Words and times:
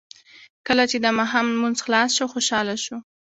کله 0.67 0.83
چې 0.91 0.97
د 1.03 1.07
ماښام 1.17 1.45
لمونځ 1.53 1.77
خلاص 1.85 2.09
شو 2.17 2.25
خوشاله 2.33 2.75
شو. 2.83 2.97